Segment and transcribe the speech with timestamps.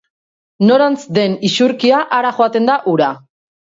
[0.69, 3.17] Norantz den isurkia hara joaten da ura.